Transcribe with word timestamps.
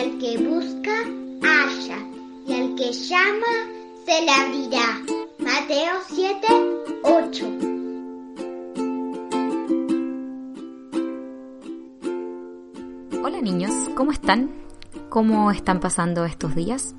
que 0.00 0.38
busca, 0.38 1.04
halla, 1.42 1.98
y 2.46 2.54
al 2.54 2.74
que 2.74 2.90
llama, 2.90 3.46
se 4.06 4.22
le 4.22 4.30
abrirá. 4.30 5.02
Mateo 5.38 5.92
7, 6.08 6.46
8. 7.02 7.46
Hola 13.22 13.42
niños, 13.42 13.72
¿cómo 13.94 14.12
están? 14.12 14.50
¿Cómo 15.10 15.50
están 15.50 15.80
pasando 15.80 16.24
estos 16.24 16.54
días? 16.54 16.94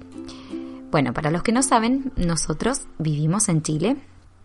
Bueno, 0.91 1.11
para 1.11 1.31
los 1.31 1.41
que 1.41 1.53
no 1.53 1.63
saben, 1.63 2.13
nosotros 2.17 2.85
vivimos 2.99 3.49
en 3.49 3.63
Chile 3.63 3.97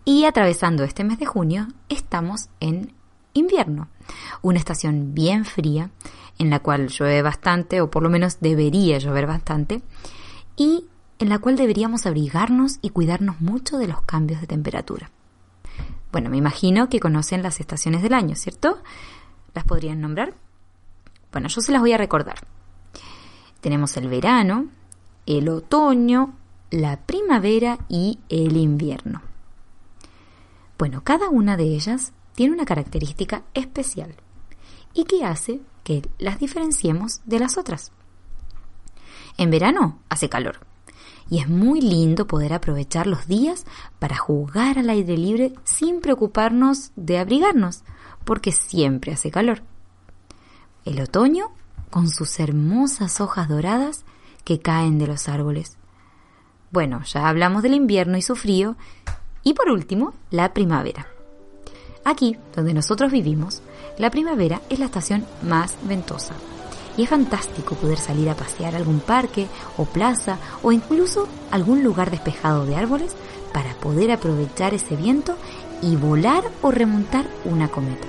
y 0.06 0.24
atravesando 0.24 0.82
este 0.82 1.04
mes 1.04 1.18
de 1.18 1.26
junio 1.26 1.68
estamos 1.90 2.48
en 2.60 2.95
invierno, 3.36 3.88
una 4.42 4.58
estación 4.58 5.14
bien 5.14 5.44
fría 5.44 5.90
en 6.38 6.50
la 6.50 6.60
cual 6.60 6.88
llueve 6.88 7.22
bastante 7.22 7.80
o 7.80 7.90
por 7.90 8.02
lo 8.02 8.10
menos 8.10 8.40
debería 8.40 8.98
llover 8.98 9.26
bastante 9.26 9.82
y 10.56 10.86
en 11.18 11.28
la 11.28 11.38
cual 11.38 11.56
deberíamos 11.56 12.06
abrigarnos 12.06 12.78
y 12.82 12.90
cuidarnos 12.90 13.40
mucho 13.40 13.78
de 13.78 13.88
los 13.88 14.02
cambios 14.02 14.40
de 14.40 14.46
temperatura. 14.46 15.10
Bueno, 16.12 16.30
me 16.30 16.36
imagino 16.36 16.88
que 16.88 17.00
conocen 17.00 17.42
las 17.42 17.60
estaciones 17.60 18.02
del 18.02 18.14
año, 18.14 18.36
¿cierto? 18.36 18.78
¿Las 19.54 19.64
podrían 19.64 20.00
nombrar? 20.00 20.34
Bueno, 21.32 21.48
yo 21.48 21.60
se 21.60 21.72
las 21.72 21.80
voy 21.80 21.92
a 21.92 21.98
recordar. 21.98 22.36
Tenemos 23.60 23.96
el 23.96 24.08
verano, 24.08 24.66
el 25.26 25.48
otoño, 25.48 26.34
la 26.70 26.98
primavera 26.98 27.78
y 27.88 28.18
el 28.28 28.56
invierno. 28.56 29.22
Bueno, 30.78 31.02
cada 31.02 31.28
una 31.28 31.56
de 31.56 31.64
ellas 31.64 32.12
tiene 32.36 32.54
una 32.54 32.64
característica 32.64 33.42
especial 33.54 34.14
y 34.94 35.04
que 35.04 35.24
hace 35.24 35.60
que 35.82 36.08
las 36.18 36.38
diferenciemos 36.38 37.20
de 37.24 37.40
las 37.40 37.58
otras. 37.58 37.90
En 39.36 39.50
verano 39.50 39.98
hace 40.08 40.28
calor 40.28 40.60
y 41.28 41.40
es 41.40 41.48
muy 41.48 41.80
lindo 41.80 42.26
poder 42.26 42.52
aprovechar 42.52 43.06
los 43.06 43.26
días 43.26 43.64
para 43.98 44.16
jugar 44.16 44.78
al 44.78 44.90
aire 44.90 45.16
libre 45.16 45.52
sin 45.64 46.00
preocuparnos 46.00 46.92
de 46.94 47.18
abrigarnos, 47.18 47.82
porque 48.24 48.52
siempre 48.52 49.12
hace 49.12 49.30
calor. 49.30 49.62
El 50.84 51.00
otoño 51.00 51.50
con 51.90 52.08
sus 52.08 52.38
hermosas 52.38 53.20
hojas 53.20 53.48
doradas 53.48 54.04
que 54.44 54.60
caen 54.60 54.98
de 54.98 55.08
los 55.08 55.28
árboles. 55.28 55.78
Bueno, 56.70 57.02
ya 57.04 57.28
hablamos 57.28 57.62
del 57.62 57.74
invierno 57.74 58.16
y 58.16 58.22
su 58.22 58.36
frío. 58.36 58.76
Y 59.42 59.54
por 59.54 59.70
último, 59.70 60.14
la 60.30 60.52
primavera. 60.52 61.06
Aquí, 62.06 62.36
donde 62.54 62.72
nosotros 62.72 63.10
vivimos, 63.10 63.62
la 63.98 64.10
primavera 64.10 64.60
es 64.70 64.78
la 64.78 64.84
estación 64.84 65.26
más 65.42 65.74
ventosa. 65.82 66.34
Y 66.96 67.02
es 67.02 67.08
fantástico 67.08 67.74
poder 67.74 67.98
salir 67.98 68.30
a 68.30 68.36
pasear 68.36 68.74
a 68.74 68.76
algún 68.76 69.00
parque 69.00 69.48
o 69.76 69.86
plaza 69.86 70.38
o 70.62 70.70
incluso 70.70 71.26
algún 71.50 71.82
lugar 71.82 72.12
despejado 72.12 72.64
de 72.64 72.76
árboles 72.76 73.16
para 73.52 73.74
poder 73.74 74.12
aprovechar 74.12 74.72
ese 74.72 74.94
viento 74.94 75.36
y 75.82 75.96
volar 75.96 76.44
o 76.62 76.70
remontar 76.70 77.26
una 77.44 77.66
cometa. 77.66 78.06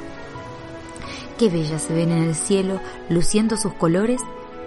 Qué 1.39 1.49
bellas 1.49 1.81
se 1.81 1.95
ven 1.95 2.11
en 2.11 2.23
el 2.23 2.35
cielo, 2.35 2.79
luciendo 3.09 3.57
sus 3.57 3.73
colores 3.73 4.21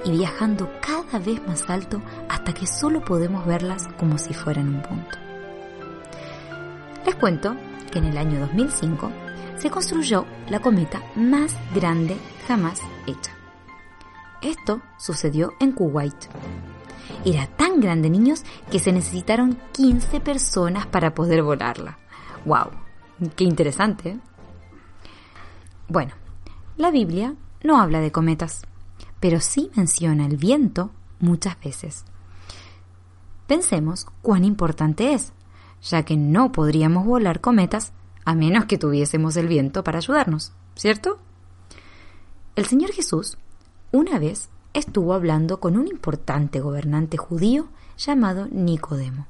y 0.05 0.11
viajando 0.11 0.69
cada 0.81 1.21
vez 1.21 1.41
más 1.47 1.71
alto 1.71 2.03
hasta 2.29 2.53
que 2.53 2.67
solo 2.67 3.05
podemos 3.05 3.47
verlas 3.47 3.87
como 3.97 4.19
si 4.19 4.35
fueran 4.35 4.75
un 4.75 4.83
punto. 4.83 5.19
Les 7.07 7.15
cuento 7.15 7.55
que 7.91 7.99
en 7.99 8.07
el 8.07 8.19
año 8.19 8.41
2005 8.41 9.11
se 9.57 9.71
construyó 9.71 10.27
la 10.49 10.61
cometa 10.61 11.03
más 11.17 11.55
grande 11.75 12.17
jamás 12.47 12.81
hecha. 13.07 13.33
Esto 14.43 14.81
sucedió 14.99 15.53
en 15.61 15.73
Kuwait. 15.73 16.17
Era 17.25 17.47
tan 17.47 17.81
grande, 17.81 18.09
niños, 18.09 18.45
que 18.71 18.79
se 18.79 18.93
necesitaron 18.93 19.59
15 19.73 20.21
personas 20.21 20.87
para 20.87 21.15
poder 21.15 21.43
volarla. 21.43 21.99
¡Wow! 22.47 22.71
¡Qué 23.37 23.45
interesante! 23.45 24.11
¿eh? 24.11 24.19
Bueno, 25.89 26.15
la 26.79 26.91
Biblia 26.91 27.35
no 27.63 27.79
habla 27.79 28.01
de 28.01 28.13
cometas, 28.13 28.63
pero 29.21 29.41
sí 29.41 29.71
menciona 29.75 30.25
el 30.25 30.39
viento 30.39 30.91
muchas 31.19 31.61
veces. 31.61 32.05
Pensemos 33.47 34.07
cuán 34.23 34.45
importante 34.45 35.13
es, 35.13 35.35
ya 35.83 36.05
que 36.05 36.17
no 36.17 36.53
podríamos 36.53 37.07
volar 37.07 37.41
cometas 37.41 37.93
a 38.25 38.35
menos 38.35 38.67
que 38.67 38.79
tuviésemos 38.79 39.37
el 39.37 39.49
viento 39.49 39.83
para 39.83 39.99
ayudarnos, 39.99 40.53
¿cierto? 40.75 41.19
El 42.57 42.67
Señor 42.67 42.93
Jesús 42.93 43.39
una 43.93 44.19
vez 44.19 44.51
estuvo 44.73 45.15
hablando 45.15 45.59
con 45.59 45.77
un 45.77 45.89
importante 45.89 46.61
gobernante 46.61 47.17
judío 47.17 47.69
llamado 47.97 48.47
Nicodemo. 48.51 49.27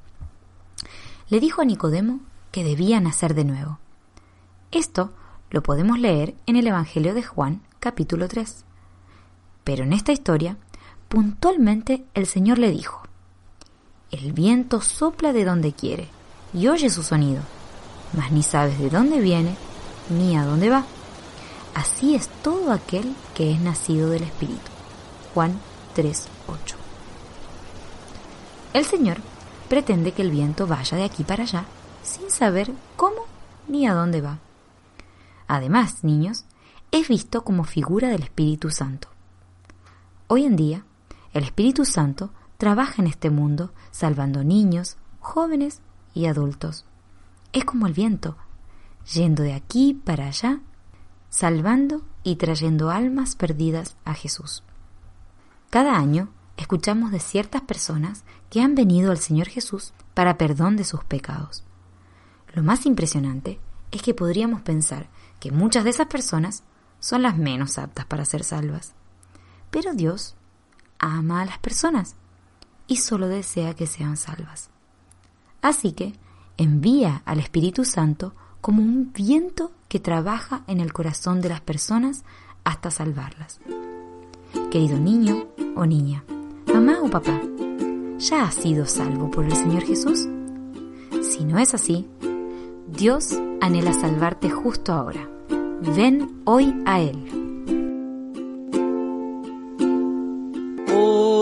Le 1.28 1.40
dijo 1.40 1.62
a 1.62 1.64
Nicodemo 1.64 2.20
que 2.50 2.64
debía 2.64 3.00
nacer 3.00 3.34
de 3.34 3.44
nuevo. 3.44 3.78
Esto 4.72 5.12
lo 5.50 5.62
podemos 5.62 5.98
leer 5.98 6.34
en 6.46 6.56
el 6.56 6.66
Evangelio 6.66 7.14
de 7.14 7.22
Juan, 7.22 7.62
capítulo 7.78 8.28
3. 8.28 8.64
Pero 9.64 9.84
en 9.84 9.92
esta 9.92 10.12
historia, 10.12 10.56
puntualmente 11.08 12.04
el 12.14 12.26
Señor 12.26 12.58
le 12.58 12.70
dijo, 12.70 13.02
El 14.10 14.32
viento 14.32 14.80
sopla 14.80 15.32
de 15.32 15.44
donde 15.44 15.72
quiere 15.72 16.08
y 16.52 16.68
oye 16.68 16.90
su 16.90 17.02
sonido, 17.02 17.42
mas 18.16 18.32
ni 18.32 18.42
sabes 18.42 18.78
de 18.78 18.90
dónde 18.90 19.20
viene 19.20 19.56
ni 20.08 20.36
a 20.36 20.44
dónde 20.44 20.70
va. 20.70 20.84
Así 21.74 22.14
es 22.14 22.28
todo 22.42 22.72
aquel 22.72 23.14
que 23.34 23.52
es 23.52 23.60
nacido 23.60 24.10
del 24.10 24.24
Espíritu. 24.24 24.70
Juan 25.34 25.60
3:8. 25.94 26.76
El 28.72 28.84
Señor 28.84 29.18
pretende 29.68 30.12
que 30.12 30.22
el 30.22 30.30
viento 30.30 30.66
vaya 30.66 30.96
de 30.96 31.04
aquí 31.04 31.24
para 31.24 31.44
allá 31.44 31.64
sin 32.02 32.30
saber 32.30 32.72
cómo 32.96 33.26
ni 33.68 33.86
a 33.86 33.94
dónde 33.94 34.20
va. 34.20 34.38
Además, 35.46 36.02
niños, 36.02 36.44
es 36.90 37.08
visto 37.08 37.44
como 37.44 37.64
figura 37.64 38.08
del 38.08 38.22
Espíritu 38.22 38.70
Santo. 38.70 39.08
Hoy 40.26 40.44
en 40.44 40.56
día, 40.56 40.84
el 41.32 41.44
Espíritu 41.44 41.84
Santo 41.84 42.30
trabaja 42.58 43.00
en 43.00 43.08
este 43.08 43.30
mundo 43.30 43.70
salvando 43.90 44.42
niños, 44.42 44.96
jóvenes 45.20 45.80
y 46.14 46.26
adultos. 46.26 46.84
Es 47.52 47.64
como 47.64 47.86
el 47.86 47.92
viento, 47.92 48.36
yendo 49.12 49.42
de 49.42 49.54
aquí 49.54 49.94
para 49.94 50.26
allá, 50.26 50.60
salvando 51.28 52.02
y 52.22 52.36
trayendo 52.36 52.90
almas 52.90 53.36
perdidas 53.36 53.96
a 54.04 54.14
Jesús. 54.14 54.62
Cada 55.70 55.96
año 55.96 56.28
escuchamos 56.56 57.10
de 57.10 57.20
ciertas 57.20 57.62
personas 57.62 58.24
que 58.50 58.60
han 58.60 58.74
venido 58.74 59.10
al 59.10 59.18
Señor 59.18 59.48
Jesús 59.48 59.92
para 60.14 60.36
perdón 60.36 60.76
de 60.76 60.84
sus 60.84 61.04
pecados. 61.04 61.64
Lo 62.52 62.62
más 62.62 62.86
impresionante 62.86 63.60
es 63.90 64.02
que 64.02 64.14
podríamos 64.14 64.62
pensar 64.62 65.08
que 65.38 65.52
muchas 65.52 65.84
de 65.84 65.90
esas 65.90 66.08
personas 66.08 66.64
son 66.98 67.22
las 67.22 67.38
menos 67.38 67.78
aptas 67.78 68.04
para 68.04 68.24
ser 68.24 68.44
salvas. 68.44 68.94
Pero 69.70 69.94
Dios 69.94 70.34
ama 70.98 71.42
a 71.42 71.46
las 71.46 71.58
personas 71.58 72.16
y 72.86 72.96
solo 72.96 73.28
desea 73.28 73.74
que 73.74 73.86
sean 73.86 74.16
salvas. 74.16 74.70
Así 75.62 75.92
que 75.92 76.14
envía 76.56 77.22
al 77.24 77.40
Espíritu 77.40 77.84
Santo 77.84 78.34
como 78.60 78.82
un 78.82 79.12
viento 79.12 79.72
que 79.88 80.00
trabaja 80.00 80.62
en 80.66 80.80
el 80.80 80.92
corazón 80.92 81.40
de 81.40 81.48
las 81.48 81.60
personas 81.60 82.24
hasta 82.64 82.90
salvarlas. 82.90 83.60
Querido 84.70 84.98
niño 84.98 85.46
o 85.76 85.86
niña, 85.86 86.24
mamá 86.72 87.00
o 87.02 87.10
papá, 87.10 87.40
¿ya 88.18 88.44
has 88.44 88.54
sido 88.54 88.86
salvo 88.86 89.30
por 89.30 89.44
el 89.44 89.54
Señor 89.54 89.82
Jesús? 89.82 90.28
Si 91.22 91.44
no 91.44 91.58
es 91.58 91.74
así, 91.74 92.06
Dios 92.86 93.38
anhela 93.60 93.92
salvarte 93.92 94.50
justo 94.50 94.92
ahora. 94.92 95.28
Ven 95.96 96.42
hoy 96.44 96.74
a 96.86 97.00
Él. 97.00 97.49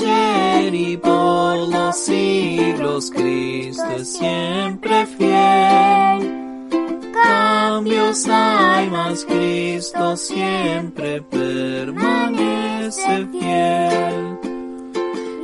ayer 0.00 0.74
y 0.74 0.96
por 0.96 1.68
los 1.68 1.96
siglos, 1.96 3.10
Cristo 3.10 4.04
siempre 4.04 5.06
fiel. 5.06 6.70
Cambios 7.12 8.26
hay, 8.28 8.88
mas 8.90 9.24
Cristo 9.24 10.16
siempre 10.16 11.22
permanece 11.22 13.26
fiel. 13.32 14.38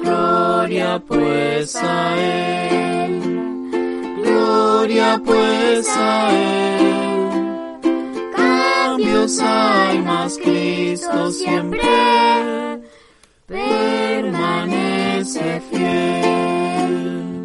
Gloria 0.02 1.02
pues 1.06 1.76
a 1.76 2.18
Él, 2.18 3.20
gloria 4.22 5.20
pues 5.24 5.88
a 5.88 6.30
Él. 6.32 7.78
Cambios 8.34 9.40
hay, 9.40 10.02
mas 10.02 10.36
Cristo 10.38 11.30
siempre 11.30 12.77
permanece 13.48 15.40
fiel. 15.70 17.37